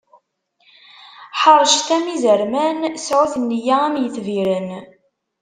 Ḥeṛcet 1.41 1.89
am 1.95 2.05
izerman, 2.15 2.77
sɛut 3.05 3.33
nneyya 3.41 3.77
am 3.87 3.95
yetbiren. 3.99 4.69